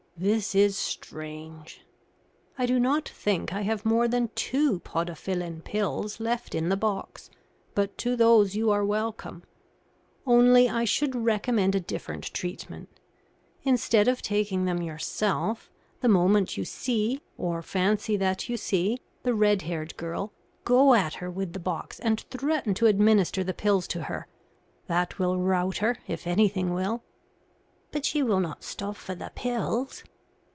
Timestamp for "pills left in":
5.63-6.69